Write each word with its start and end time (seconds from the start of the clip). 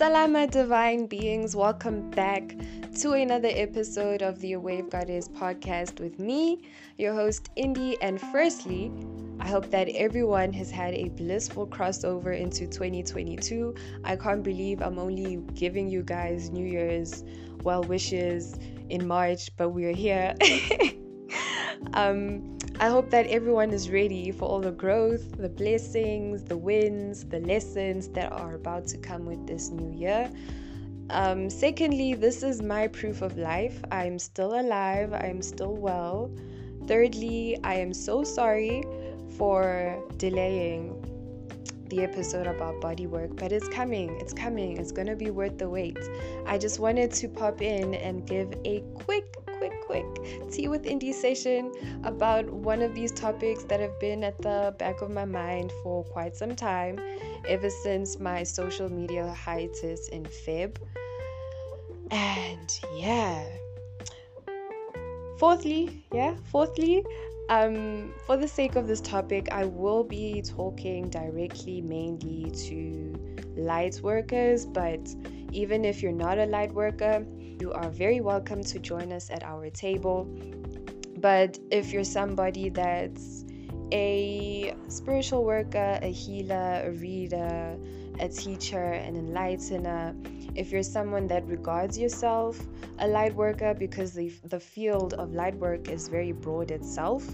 Salama, 0.00 0.46
divine 0.46 1.04
beings. 1.04 1.54
Welcome 1.54 2.08
back 2.12 2.56
to 3.02 3.12
another 3.12 3.50
episode 3.52 4.22
of 4.22 4.40
the 4.40 4.56
Wave 4.56 4.88
Goddess 4.88 5.28
podcast 5.28 6.00
with 6.00 6.18
me, 6.18 6.62
your 6.96 7.12
host, 7.12 7.50
Indy. 7.54 8.00
And 8.00 8.18
firstly, 8.18 8.90
I 9.40 9.46
hope 9.46 9.70
that 9.72 9.90
everyone 9.90 10.54
has 10.54 10.70
had 10.70 10.94
a 10.94 11.10
blissful 11.10 11.66
crossover 11.66 12.34
into 12.34 12.66
2022. 12.66 13.74
I 14.02 14.16
can't 14.16 14.42
believe 14.42 14.80
I'm 14.80 14.98
only 14.98 15.36
giving 15.52 15.90
you 15.90 16.02
guys 16.02 16.48
New 16.48 16.64
Year's 16.64 17.22
well 17.62 17.82
wishes 17.82 18.58
in 18.88 19.06
March, 19.06 19.54
but 19.58 19.68
we're 19.68 19.92
here. 19.92 20.34
um, 21.92 22.58
I 22.80 22.88
hope 22.88 23.10
that 23.10 23.26
everyone 23.26 23.72
is 23.72 23.90
ready 23.90 24.30
for 24.30 24.46
all 24.46 24.60
the 24.60 24.70
growth, 24.70 25.36
the 25.36 25.50
blessings, 25.50 26.44
the 26.44 26.56
wins, 26.56 27.26
the 27.26 27.40
lessons 27.40 28.08
that 28.08 28.32
are 28.32 28.54
about 28.54 28.86
to 28.86 28.96
come 28.96 29.26
with 29.26 29.46
this 29.46 29.68
new 29.68 29.94
year. 29.94 30.30
Um, 31.10 31.50
secondly, 31.50 32.14
this 32.14 32.42
is 32.42 32.62
my 32.62 32.88
proof 32.88 33.20
of 33.20 33.36
life. 33.36 33.84
I'm 33.92 34.18
still 34.18 34.58
alive, 34.58 35.12
I'm 35.12 35.42
still 35.42 35.76
well. 35.76 36.30
Thirdly, 36.86 37.58
I 37.62 37.74
am 37.74 37.92
so 37.92 38.24
sorry 38.24 38.82
for 39.36 40.02
delaying 40.16 41.09
the 41.90 42.02
episode 42.02 42.46
about 42.46 42.80
body 42.80 43.06
work, 43.06 43.36
but 43.36 43.52
it's 43.52 43.68
coming. 43.68 44.16
It's 44.20 44.32
coming. 44.32 44.78
It's 44.78 44.92
going 44.92 45.08
to 45.08 45.16
be 45.16 45.30
worth 45.30 45.58
the 45.58 45.68
wait. 45.68 45.98
I 46.46 46.56
just 46.56 46.78
wanted 46.78 47.12
to 47.12 47.28
pop 47.28 47.60
in 47.60 47.94
and 47.94 48.26
give 48.26 48.52
a 48.64 48.80
quick 48.94 49.36
quick, 49.60 49.84
quick 49.84 50.50
tea 50.50 50.68
with 50.68 50.86
Indy 50.86 51.12
session 51.12 51.70
about 52.04 52.48
one 52.50 52.80
of 52.80 52.94
these 52.94 53.12
topics 53.12 53.62
that 53.64 53.78
have 53.78 54.00
been 54.00 54.24
at 54.24 54.40
the 54.40 54.74
back 54.78 55.02
of 55.02 55.10
my 55.10 55.26
mind 55.26 55.70
for 55.82 56.02
quite 56.02 56.34
some 56.34 56.56
time, 56.56 56.98
ever 57.46 57.68
since 57.68 58.18
my 58.18 58.42
social 58.42 58.90
media 58.90 59.30
hiatus 59.32 60.08
in 60.08 60.24
Feb. 60.24 60.76
And 62.10 62.80
yeah. 62.96 63.44
Fourthly, 65.38 66.04
yeah, 66.12 66.36
fourthly, 66.50 67.04
um, 67.50 68.14
for 68.26 68.36
the 68.36 68.46
sake 68.46 68.76
of 68.76 68.86
this 68.86 69.00
topic, 69.00 69.48
I 69.50 69.64
will 69.64 70.04
be 70.04 70.40
talking 70.40 71.10
directly 71.10 71.82
mainly 71.82 72.48
to 72.68 73.12
light 73.56 74.00
workers, 74.02 74.64
but 74.64 75.00
even 75.50 75.84
if 75.84 76.00
you're 76.00 76.12
not 76.12 76.38
a 76.38 76.46
light 76.46 76.72
worker, 76.72 77.26
you 77.60 77.72
are 77.72 77.90
very 77.90 78.20
welcome 78.20 78.62
to 78.62 78.78
join 78.78 79.12
us 79.12 79.30
at 79.30 79.42
our 79.42 79.68
table. 79.68 80.28
But 81.18 81.58
if 81.72 81.92
you're 81.92 82.04
somebody 82.04 82.68
that's 82.68 83.44
a 83.92 84.72
spiritual 84.86 85.44
worker, 85.44 85.98
a 86.02 86.12
healer, 86.12 86.84
a 86.86 86.92
reader, 86.92 87.76
a 88.20 88.28
teacher, 88.28 88.92
an 88.92 89.16
enlightener, 89.16 90.14
if 90.54 90.70
you're 90.70 90.82
someone 90.82 91.26
that 91.28 91.46
regards 91.46 91.98
yourself 91.98 92.60
a 92.98 93.06
light 93.06 93.34
worker 93.34 93.74
because 93.74 94.12
the, 94.12 94.32
the 94.44 94.60
field 94.60 95.14
of 95.14 95.32
light 95.32 95.54
work 95.54 95.88
is 95.88 96.08
very 96.08 96.32
broad 96.32 96.70
itself, 96.70 97.24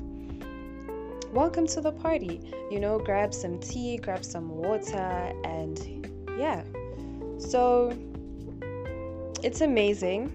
welcome 1.32 1.66
to 1.66 1.80
the 1.80 1.92
party. 1.92 2.40
You 2.70 2.80
know, 2.80 2.98
grab 2.98 3.32
some 3.32 3.58
tea, 3.58 3.96
grab 3.98 4.24
some 4.24 4.48
water, 4.50 5.32
and 5.44 6.08
yeah. 6.38 6.62
So 7.38 7.96
it's 9.42 9.60
amazing. 9.60 10.32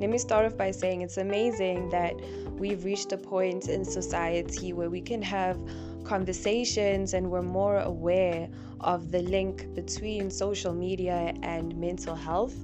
Let 0.00 0.10
me 0.10 0.18
start 0.18 0.46
off 0.46 0.56
by 0.56 0.70
saying 0.70 1.02
it's 1.02 1.16
amazing 1.16 1.90
that 1.90 2.14
we've 2.58 2.84
reached 2.84 3.12
a 3.12 3.16
point 3.16 3.68
in 3.68 3.84
society 3.84 4.72
where 4.72 4.90
we 4.90 5.00
can 5.00 5.22
have 5.22 5.58
conversations 6.04 7.14
and 7.14 7.30
we're 7.30 7.42
more 7.42 7.78
aware 7.78 8.48
of 8.80 9.10
the 9.10 9.22
link 9.22 9.72
between 9.74 10.30
social 10.30 10.72
media 10.72 11.34
and 11.42 11.76
mental 11.76 12.14
health. 12.14 12.54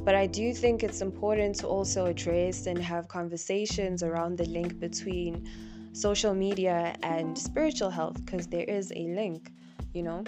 But 0.00 0.14
I 0.14 0.26
do 0.26 0.54
think 0.54 0.82
it's 0.82 1.00
important 1.00 1.56
to 1.56 1.66
also 1.66 2.06
address 2.06 2.66
and 2.66 2.78
have 2.78 3.08
conversations 3.08 4.02
around 4.02 4.38
the 4.38 4.46
link 4.46 4.78
between 4.78 5.48
social 5.92 6.34
media 6.34 6.94
and 7.02 7.36
spiritual 7.36 7.90
health 7.90 8.24
because 8.24 8.46
there 8.46 8.64
is 8.64 8.92
a 8.94 9.06
link, 9.08 9.52
you 9.92 10.02
know 10.02 10.24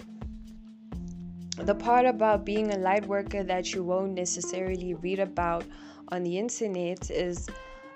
the 1.65 1.75
part 1.75 2.07
about 2.07 2.45
being 2.45 2.73
a 2.73 2.79
light 2.79 3.05
worker 3.07 3.43
that 3.43 3.75
you 3.75 3.83
won't 3.83 4.13
necessarily 4.13 4.95
read 4.95 5.19
about 5.19 5.65
on 6.11 6.23
the 6.23 6.39
internet 6.39 7.11
is 7.11 7.49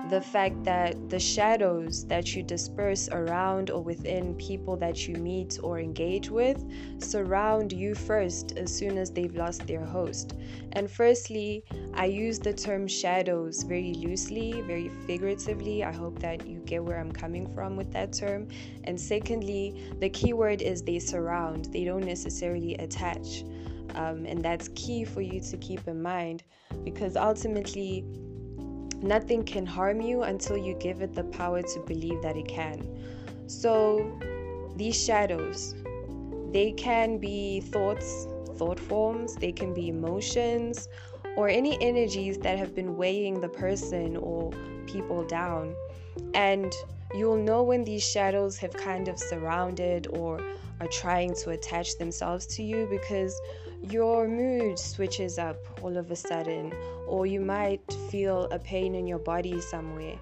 the 0.09 0.21
fact 0.21 0.65
that 0.65 1.09
the 1.09 1.19
shadows 1.19 2.05
that 2.07 2.35
you 2.35 2.43
disperse 2.43 3.09
around 3.11 3.71
or 3.71 3.83
within 3.83 4.35
people 4.35 4.77
that 4.77 5.07
you 5.07 5.15
meet 5.17 5.59
or 5.63 5.79
engage 5.79 6.29
with 6.29 6.65
surround 6.99 7.73
you 7.73 7.95
first 7.95 8.59
as 8.59 8.75
soon 8.75 8.99
as 8.99 9.11
they've 9.11 9.35
lost 9.35 9.67
their 9.67 9.85
host. 9.85 10.35
And 10.73 10.91
firstly, 10.91 11.65
I 11.95 12.07
use 12.07 12.39
the 12.39 12.53
term 12.53 12.87
shadows 12.89 13.63
very 13.63 13.95
loosely, 13.95 14.61
very 14.63 14.91
figuratively. 15.07 15.85
I 15.85 15.93
hope 15.93 16.19
that 16.19 16.47
you 16.47 16.59
get 16.61 16.83
where 16.83 16.99
I'm 16.99 17.13
coming 17.13 17.47
from 17.55 17.77
with 17.77 17.93
that 17.93 18.13
term. 18.13 18.49
And 18.85 19.01
secondly, 19.01 19.93
the 20.01 20.11
key 20.11 20.33
word 20.33 20.63
is 20.63 20.83
they 20.83 20.99
surround, 20.99 21.67
they 21.67 21.85
don't 21.85 22.05
necessarily 22.05 22.75
attach. 22.75 23.45
Um, 23.95 24.25
and 24.27 24.43
that's 24.43 24.69
key 24.75 25.05
for 25.05 25.21
you 25.21 25.41
to 25.41 25.57
keep 25.59 25.87
in 25.87 26.03
mind 26.03 26.43
because 26.83 27.17
ultimately, 27.17 28.05
nothing 29.03 29.45
can 29.45 29.67
harm 29.67 30.01
you 30.01 30.23
until 30.23 30.57
you 30.57 30.75
give 30.75 31.03
it 31.03 31.15
the 31.15 31.25
power 31.25 31.63
to 31.63 31.81
believe 31.81 32.23
that 32.23 32.37
it 32.37 32.49
can. 32.49 32.81
So, 33.47 34.19
these 34.77 35.03
shadows, 35.03 35.75
they 36.53 36.73
can 36.73 37.19
be 37.19 37.61
thoughts, 37.61 38.27
thought 38.57 38.81
forms, 38.81 39.35
they 39.37 39.53
can 39.53 39.75
be 39.75 39.89
emotions, 39.89 40.89
or 41.37 41.49
any 41.49 41.81
energies 41.83 42.39
that 42.39 42.59
have 42.59 42.75
been 42.75 42.97
weighing 42.97 43.41
the 43.41 43.49
person 43.49 44.17
or 44.17 44.53
people 44.87 45.25
down. 45.25 45.75
And 46.35 46.73
you'll 47.15 47.43
know 47.43 47.63
when 47.63 47.85
these 47.85 48.07
shadows 48.07 48.57
have 48.59 48.73
kind 48.75 49.09
of 49.09 49.19
surrounded 49.19 50.07
or 50.09 50.41
are 50.81 50.89
trying 50.89 51.35
to 51.37 51.51
attach 51.51 51.97
themselves 51.99 52.47
to 52.47 52.63
you 52.63 52.87
because 52.91 53.41
your 53.83 54.29
mood 54.29 54.79
switches 54.79 55.39
up 55.39 55.57
all 55.83 55.97
of 55.97 56.11
a 56.11 56.17
sudden, 56.17 56.73
or 57.07 57.27
you 57.27 57.41
might 57.41 57.81
feel 58.11 58.45
a 58.51 58.59
pain 58.59 58.95
in 58.95 59.07
your 59.07 59.19
body 59.19 59.61
somewhere 59.61 60.17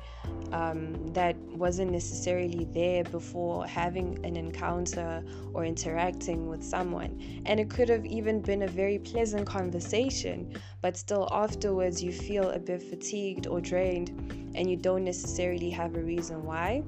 um, 0.53 1.13
that 1.13 1.37
wasn't 1.37 1.93
necessarily 1.93 2.65
there 2.73 3.05
before 3.05 3.67
having 3.67 4.19
an 4.25 4.37
encounter 4.37 5.23
or 5.53 5.65
interacting 5.65 6.49
with 6.49 6.65
someone. 6.65 7.43
And 7.47 7.61
it 7.61 7.71
could 7.71 7.89
have 7.89 8.05
even 8.05 8.41
been 8.41 8.63
a 8.63 8.69
very 8.69 8.99
pleasant 8.99 9.47
conversation, 9.47 10.55
but 10.81 10.97
still 10.97 11.29
afterwards 11.31 12.03
you 12.03 12.13
feel 12.13 12.51
a 12.51 12.59
bit 12.59 12.83
fatigued 12.83 13.47
or 13.47 13.61
drained, 13.61 14.11
and 14.55 14.71
you 14.71 14.77
don't 14.77 15.05
necessarily 15.05 15.71
have 15.71 15.95
a 15.97 16.01
reason 16.01 16.45
why. 16.45 16.83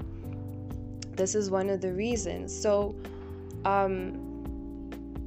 This 1.10 1.34
is 1.34 1.50
one 1.50 1.68
of 1.68 1.80
the 1.80 1.92
reasons. 1.92 2.58
So, 2.58 2.96
um, 3.64 4.31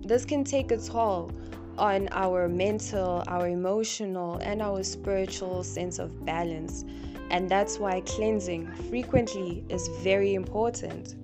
this 0.05 0.23
can 0.23 0.43
take 0.43 0.71
a 0.71 0.77
toll 0.77 1.31
on 1.77 2.07
our 2.11 2.47
mental, 2.47 3.23
our 3.27 3.49
emotional, 3.49 4.37
and 4.37 4.61
our 4.61 4.83
spiritual 4.83 5.63
sense 5.63 5.99
of 5.99 6.25
balance. 6.25 6.85
And 7.31 7.49
that's 7.49 7.79
why 7.79 8.01
cleansing 8.01 8.71
frequently 8.89 9.65
is 9.69 9.87
very 10.01 10.35
important. 10.35 11.15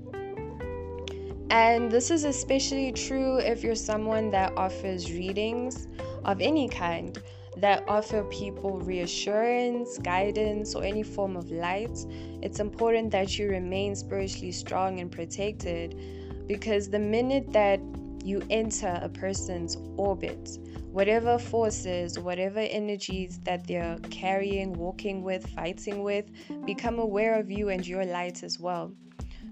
And 1.51 1.91
this 1.91 2.09
is 2.11 2.23
especially 2.23 2.91
true 2.91 3.37
if 3.37 3.63
you're 3.63 3.75
someone 3.75 4.31
that 4.31 4.53
offers 4.57 5.11
readings 5.11 5.87
of 6.25 6.41
any 6.41 6.67
kind 6.67 7.21
that 7.57 7.83
offer 7.87 8.23
people 8.25 8.79
reassurance, 8.79 9.97
guidance, 9.97 10.73
or 10.73 10.83
any 10.83 11.03
form 11.03 11.35
of 11.35 11.51
light. 11.51 12.05
It's 12.41 12.59
important 12.59 13.11
that 13.11 13.37
you 13.37 13.49
remain 13.49 13.95
spiritually 13.95 14.53
strong 14.53 15.01
and 15.01 15.11
protected 15.11 15.99
because 16.47 16.89
the 16.89 16.99
minute 16.99 17.51
that 17.51 17.79
you 18.23 18.41
enter 18.49 18.99
a 19.01 19.09
person's 19.09 19.77
orbit. 19.97 20.57
Whatever 20.91 21.37
forces, 21.39 22.19
whatever 22.19 22.59
energies 22.59 23.39
that 23.43 23.65
they're 23.67 23.97
carrying, 24.09 24.73
walking 24.73 25.23
with, 25.23 25.47
fighting 25.47 26.03
with, 26.03 26.29
become 26.65 26.99
aware 26.99 27.39
of 27.39 27.49
you 27.49 27.69
and 27.69 27.85
your 27.85 28.05
light 28.05 28.43
as 28.43 28.59
well. 28.59 28.91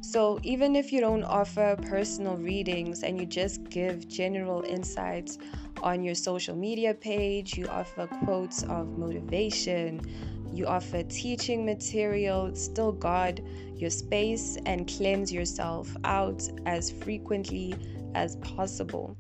So, 0.01 0.39
even 0.43 0.75
if 0.75 0.93
you 0.93 1.01
don't 1.01 1.23
offer 1.23 1.75
personal 1.81 2.37
readings 2.37 3.03
and 3.03 3.19
you 3.19 3.25
just 3.25 3.63
give 3.69 4.07
general 4.07 4.63
insights 4.63 5.37
on 5.83 6.03
your 6.03 6.15
social 6.15 6.55
media 6.55 6.93
page, 6.93 7.57
you 7.57 7.67
offer 7.67 8.07
quotes 8.23 8.63
of 8.63 8.97
motivation, 8.97 10.01
you 10.53 10.67
offer 10.67 11.03
teaching 11.03 11.65
material, 11.65 12.55
still 12.55 12.91
guard 12.91 13.43
your 13.75 13.89
space 13.89 14.57
and 14.65 14.87
cleanse 14.87 15.31
yourself 15.31 15.95
out 16.03 16.47
as 16.65 16.91
frequently 16.91 17.73
as 18.15 18.35
possible. 18.37 19.17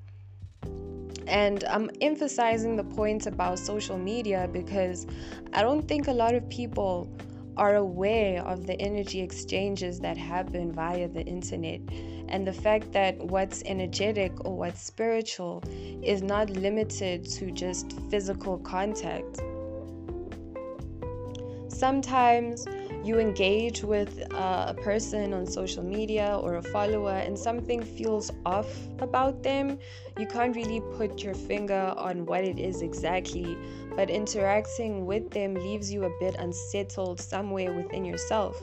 And 1.27 1.63
I'm 1.65 1.91
emphasizing 2.01 2.75
the 2.75 2.83
point 2.83 3.27
about 3.27 3.59
social 3.59 3.97
media 3.97 4.49
because 4.51 5.05
I 5.53 5.61
don't 5.61 5.87
think 5.87 6.07
a 6.07 6.13
lot 6.13 6.33
of 6.33 6.49
people 6.49 7.07
are 7.55 7.75
aware 7.75 8.41
of 8.43 8.65
the 8.65 8.79
energy 8.81 9.19
exchanges 9.21 9.99
that 9.99 10.17
happen 10.17 10.71
via 10.71 11.07
the 11.09 11.21
internet 11.21 11.81
and 12.29 12.47
the 12.47 12.53
fact 12.53 12.91
that 12.93 13.17
what's 13.17 13.61
energetic 13.65 14.31
or 14.45 14.55
what's 14.55 14.81
spiritual 14.81 15.61
is 16.01 16.21
not 16.21 16.49
limited 16.49 17.25
to 17.25 17.51
just 17.51 17.99
physical 18.09 18.57
contact. 18.59 19.41
Sometimes 21.79 22.65
you 23.05 23.19
engage 23.19 23.85
with 23.85 24.21
uh, 24.33 24.65
a 24.67 24.73
person 24.73 25.33
on 25.33 25.47
social 25.47 25.81
media 25.81 26.37
or 26.43 26.55
a 26.55 26.61
follower 26.61 27.13
and 27.13 27.39
something 27.39 27.81
feels 27.81 28.29
off 28.45 28.67
about 28.99 29.43
them, 29.43 29.79
you 30.17 30.27
can't 30.27 30.53
really 30.57 30.81
put 30.97 31.23
your 31.23 31.33
finger 31.33 31.93
on 31.95 32.25
what 32.25 32.43
it 32.43 32.59
is 32.59 32.81
exactly, 32.81 33.57
but 33.95 34.09
interacting 34.09 35.05
with 35.05 35.31
them 35.31 35.53
leaves 35.53 35.89
you 35.89 36.03
a 36.03 36.11
bit 36.19 36.35
unsettled 36.35 37.21
somewhere 37.21 37.71
within 37.71 38.03
yourself. 38.03 38.61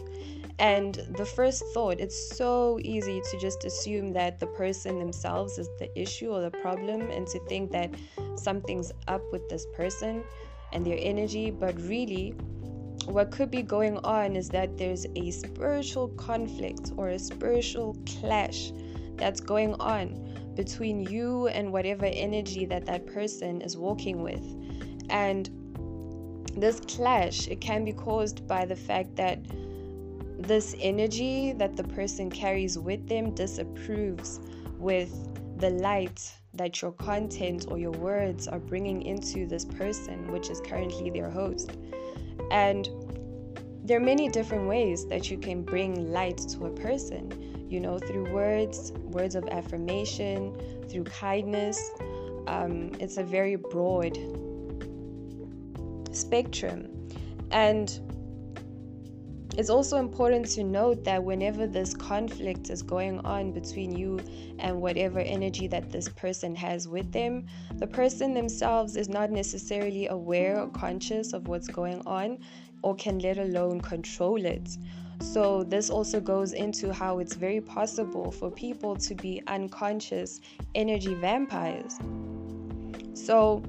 And 0.59 0.97
the 1.17 1.25
first 1.25 1.65
thought, 1.73 1.99
it's 1.99 2.37
so 2.37 2.79
easy 2.83 3.23
to 3.31 3.39
just 3.41 3.65
assume 3.65 4.13
that 4.13 4.39
the 4.41 4.47
person 4.47 4.99
themselves 4.99 5.57
is 5.57 5.71
the 5.79 5.89
issue 5.99 6.33
or 6.33 6.43
the 6.43 6.51
problem 6.51 7.01
and 7.11 7.27
to 7.29 7.41
think 7.47 7.73
that 7.73 7.95
something's 8.35 8.93
up 9.09 9.23
with 9.33 9.49
this 9.49 9.65
person 9.75 10.23
and 10.73 10.85
their 10.85 10.99
energy, 11.01 11.51
but 11.51 11.75
really, 11.81 12.35
what 13.07 13.31
could 13.31 13.51
be 13.51 13.63
going 13.63 13.99
on 13.99 14.37
is 14.37 14.49
that 14.49 14.77
there's 14.77 15.07
a 15.17 15.31
spiritual 15.31 16.09
conflict 16.09 16.93
or 16.97 17.11
a 17.11 17.19
spiritual 17.19 17.97
clash 18.21 18.73
that's 19.17 19.41
going 19.41 19.75
on 19.75 20.53
between 20.55 21.03
you 21.03 21.47
and 21.49 21.73
whatever 21.73 22.07
energy 22.07 22.65
that 22.67 22.85
that 22.87 23.07
person 23.07 23.61
is 23.63 23.77
walking 23.77 24.23
with 24.23 24.45
and 25.11 25.51
this 26.57 26.81
clash 26.81 27.49
it 27.49 27.61
can 27.61 27.85
be 27.85 27.93
caused 27.93 28.47
by 28.47 28.65
the 28.65 28.77
fact 28.77 29.15
that 29.17 29.39
this 30.39 30.75
energy 30.81 31.53
that 31.53 31.77
the 31.77 31.85
person 31.85 32.31
carries 32.31 32.79
with 32.79 33.07
them 33.09 33.35
disapproves 33.35 34.41
with 34.79 35.13
the 35.59 35.71
light 35.71 36.33
that 36.57 36.83
your 36.83 36.93
content 36.93 37.67
or 37.69 37.79
your 37.79 37.93
words 37.93 38.49
are 38.49 38.59
bringing 38.59 39.03
into 39.03 39.47
this 39.47 39.65
person, 39.65 40.31
which 40.33 40.51
is 40.51 40.61
currently 40.61 41.11
their 41.11 41.31
host. 41.31 41.73
And 42.51 42.89
there 43.85 43.99
are 43.99 44.05
many 44.05 44.29
different 44.29 44.67
ways 44.69 45.07
that 45.07 45.31
you 45.31 45.39
can 45.39 45.63
bring 45.63 46.13
light 46.13 46.39
to 46.39 46.67
a 46.67 46.71
person, 46.71 47.67
you 47.69 47.81
know, 47.81 47.99
through 47.99 48.33
words, 48.33 48.93
words 48.93 49.35
of 49.35 49.47
affirmation, 49.49 50.55
through 50.89 51.05
kindness. 51.05 51.81
Um, 52.47 52.93
it's 53.01 53.17
a 53.17 53.23
very 53.23 53.57
broad 53.57 54.19
spectrum. 56.13 56.89
And 57.51 58.01
it's 59.57 59.71
also 59.71 59.97
important 59.97 60.47
to 60.49 60.63
note 60.63 61.03
that 61.05 61.25
whenever 61.25 61.67
this 61.67 61.95
conflict 61.95 62.69
is 62.69 62.83
going 62.83 63.21
on 63.21 63.53
between 63.53 63.97
you 63.97 64.21
and 64.59 64.79
whatever 64.79 65.21
energy 65.21 65.67
that 65.69 65.91
this 65.91 66.11
person 66.11 66.55
has 66.55 66.87
with 66.87 67.11
them, 67.11 67.47
the 67.77 67.87
person 67.87 68.35
themselves 68.35 68.97
is 68.97 69.09
not 69.09 69.31
necessarily 69.31 70.09
aware 70.09 70.61
or 70.61 70.69
conscious 70.69 71.33
of 71.33 71.49
what's 71.49 71.69
going 71.69 72.03
on 72.07 72.39
or 72.83 72.95
can 72.97 73.19
let 73.19 73.39
alone 73.39 73.81
control 73.81 74.45
it. 74.45 74.77
So, 75.21 75.63
this 75.63 75.89
also 75.89 76.21
goes 76.21 76.53
into 76.53 76.93
how 76.93 77.21
it's 77.21 77.35
very 77.35 77.63
possible 77.63 78.31
for 78.31 78.51
people 78.51 78.95
to 78.97 79.15
be 79.15 79.43
unconscious 79.47 80.43
energy 80.75 81.15
vampires. 81.15 81.99
So, 83.15 83.63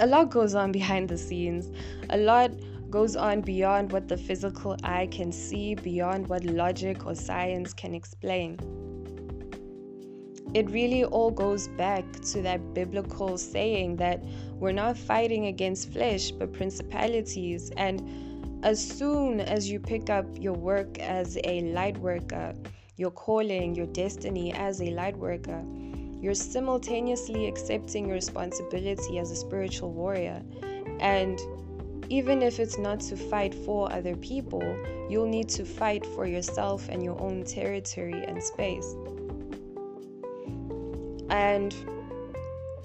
a 0.00 0.06
lot 0.06 0.30
goes 0.30 0.56
on 0.56 0.72
behind 0.72 1.08
the 1.08 1.16
scenes. 1.16 1.70
A 2.08 2.16
lot 2.16 2.50
goes 2.90 3.16
on 3.16 3.40
beyond 3.40 3.92
what 3.92 4.08
the 4.08 4.16
physical 4.16 4.76
eye 4.82 5.08
can 5.10 5.30
see, 5.30 5.74
beyond 5.74 6.28
what 6.28 6.44
logic 6.44 7.06
or 7.06 7.14
science 7.14 7.72
can 7.72 7.94
explain. 7.94 8.58
It 10.52 10.68
really 10.70 11.04
all 11.04 11.30
goes 11.30 11.68
back 11.68 12.04
to 12.32 12.42
that 12.42 12.74
biblical 12.74 13.38
saying 13.38 13.96
that 13.96 14.24
we're 14.54 14.72
not 14.72 14.96
fighting 14.96 15.46
against 15.46 15.92
flesh 15.92 16.32
but 16.32 16.52
principalities. 16.52 17.70
And 17.76 18.64
as 18.64 18.84
soon 18.84 19.40
as 19.40 19.70
you 19.70 19.78
pick 19.78 20.10
up 20.10 20.26
your 20.34 20.54
work 20.54 20.98
as 20.98 21.38
a 21.44 21.60
light 21.72 21.96
worker, 21.98 22.54
your 22.96 23.12
calling, 23.12 23.76
your 23.76 23.86
destiny 23.86 24.52
as 24.52 24.82
a 24.82 24.90
light 24.90 25.16
worker, 25.16 25.64
you're 26.20 26.34
simultaneously 26.34 27.46
accepting 27.46 28.06
your 28.06 28.14
responsibility 28.14 29.18
as 29.18 29.30
a 29.30 29.36
spiritual 29.36 29.92
warrior. 29.92 30.42
And 30.98 31.40
even 32.10 32.42
if 32.42 32.58
it's 32.58 32.76
not 32.76 32.98
to 32.98 33.16
fight 33.16 33.54
for 33.54 33.90
other 33.92 34.16
people, 34.16 34.62
you'll 35.08 35.28
need 35.28 35.48
to 35.48 35.64
fight 35.64 36.04
for 36.04 36.26
yourself 36.26 36.88
and 36.88 37.04
your 37.04 37.18
own 37.20 37.44
territory 37.44 38.24
and 38.24 38.42
space. 38.42 38.94
And 41.30 41.72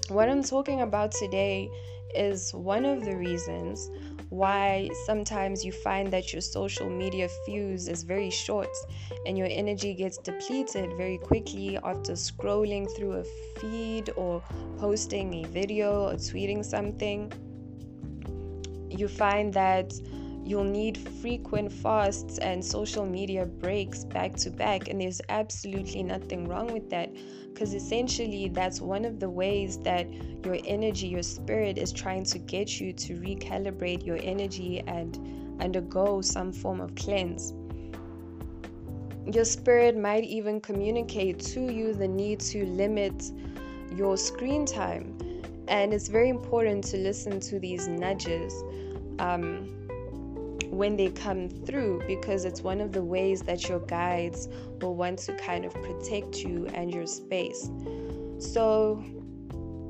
what 0.08 0.28
I'm 0.28 0.44
talking 0.44 0.82
about 0.82 1.10
today 1.10 1.68
is 2.14 2.54
one 2.54 2.84
of 2.84 3.04
the 3.04 3.16
reasons 3.16 3.90
why 4.28 4.88
sometimes 5.06 5.64
you 5.64 5.72
find 5.72 6.12
that 6.12 6.32
your 6.32 6.40
social 6.40 6.88
media 6.88 7.28
fuse 7.44 7.88
is 7.88 8.04
very 8.04 8.30
short 8.30 8.68
and 9.26 9.36
your 9.36 9.48
energy 9.50 9.92
gets 9.94 10.18
depleted 10.18 10.96
very 10.96 11.18
quickly 11.18 11.76
after 11.78 12.12
scrolling 12.12 12.88
through 12.96 13.14
a 13.14 13.24
feed 13.58 14.10
or 14.16 14.40
posting 14.78 15.44
a 15.44 15.48
video 15.48 16.10
or 16.10 16.14
tweeting 16.14 16.64
something 16.64 17.32
you 18.98 19.08
find 19.08 19.52
that 19.54 19.92
you'll 20.44 20.64
need 20.64 20.96
frequent 20.96 21.72
fasts 21.72 22.38
and 22.38 22.64
social 22.64 23.04
media 23.04 23.44
breaks 23.44 24.04
back 24.04 24.34
to 24.36 24.50
back, 24.50 24.88
and 24.88 25.00
there's 25.00 25.20
absolutely 25.28 26.02
nothing 26.02 26.46
wrong 26.46 26.72
with 26.72 26.88
that 26.90 27.10
because 27.52 27.74
essentially 27.74 28.48
that's 28.48 28.80
one 28.80 29.04
of 29.04 29.18
the 29.18 29.28
ways 29.28 29.78
that 29.78 30.06
your 30.44 30.58
energy, 30.64 31.08
your 31.08 31.22
spirit 31.22 31.78
is 31.78 31.90
trying 31.90 32.22
to 32.22 32.38
get 32.38 32.78
you 32.80 32.92
to 32.92 33.14
recalibrate 33.14 34.06
your 34.06 34.18
energy 34.22 34.84
and 34.86 35.18
undergo 35.60 36.20
some 36.20 36.52
form 36.52 36.80
of 36.80 36.94
cleanse. 36.94 37.54
Your 39.32 39.44
spirit 39.44 39.96
might 39.96 40.22
even 40.22 40.60
communicate 40.60 41.40
to 41.40 41.72
you 41.72 41.92
the 41.92 42.06
need 42.06 42.38
to 42.40 42.64
limit 42.66 43.32
your 43.92 44.16
screen 44.16 44.64
time. 44.64 45.18
And 45.66 45.92
it's 45.92 46.06
very 46.06 46.28
important 46.28 46.84
to 46.84 46.96
listen 46.98 47.40
to 47.40 47.58
these 47.58 47.88
nudges 47.88 48.52
um, 49.18 49.68
when 50.70 50.96
they 50.96 51.08
come 51.10 51.48
through 51.48 52.02
because 52.06 52.44
it's 52.44 52.60
one 52.60 52.80
of 52.80 52.92
the 52.92 53.02
ways 53.02 53.42
that 53.42 53.68
your 53.68 53.80
guides 53.80 54.48
will 54.80 54.94
want 54.94 55.18
to 55.20 55.34
kind 55.36 55.64
of 55.64 55.72
protect 55.74 56.42
you 56.42 56.66
and 56.74 56.92
your 56.92 57.06
space. 57.06 57.70
So 58.38 59.02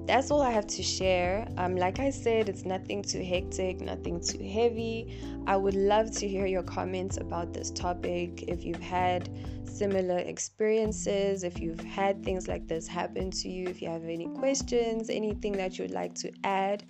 that's 0.06 0.30
all 0.30 0.40
I 0.40 0.50
have 0.52 0.68
to 0.68 0.82
share. 0.82 1.48
Um, 1.56 1.74
like 1.74 1.98
I 1.98 2.10
said, 2.10 2.48
it's 2.48 2.64
nothing 2.64 3.02
too 3.02 3.22
hectic, 3.22 3.80
nothing 3.80 4.20
too 4.20 4.42
heavy. 4.42 5.18
I 5.46 5.56
would 5.56 5.74
love 5.74 6.12
to 6.18 6.28
hear 6.28 6.46
your 6.46 6.62
comments 6.62 7.16
about 7.16 7.52
this 7.52 7.70
topic. 7.70 8.44
If 8.46 8.64
you've 8.64 8.80
had 8.80 9.28
similar 9.64 10.18
experiences, 10.18 11.42
if 11.42 11.58
you've 11.58 11.80
had 11.80 12.24
things 12.24 12.46
like 12.46 12.68
this 12.68 12.86
happen 12.86 13.30
to 13.32 13.48
you, 13.48 13.68
if 13.68 13.82
you 13.82 13.88
have 13.88 14.04
any 14.04 14.28
questions, 14.28 15.10
anything 15.10 15.52
that 15.52 15.78
you'd 15.78 15.90
like 15.90 16.14
to 16.16 16.32
add, 16.44 16.84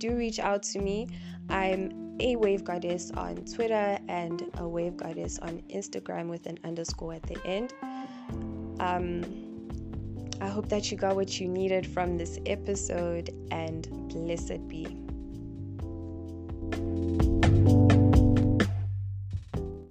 do 0.00 0.16
reach 0.16 0.40
out 0.40 0.64
to 0.64 0.80
me. 0.80 1.06
I'm 1.48 2.16
a 2.20 2.34
wave 2.34 2.64
goddess 2.64 3.12
on 3.12 3.36
Twitter 3.36 3.98
and 4.08 4.50
a 4.58 4.66
wave 4.66 4.96
goddess 4.96 5.38
on 5.38 5.62
Instagram 5.70 6.28
with 6.28 6.46
an 6.46 6.58
underscore 6.64 7.14
at 7.14 7.22
the 7.22 7.38
end. 7.46 7.72
Um, 8.80 9.24
I 10.40 10.48
hope 10.48 10.68
that 10.70 10.90
you 10.90 10.96
got 10.96 11.14
what 11.16 11.38
you 11.38 11.48
needed 11.48 11.86
from 11.86 12.16
this 12.16 12.38
episode 12.46 13.30
and 13.50 13.88
blessed 14.08 14.66
be. 14.68 14.96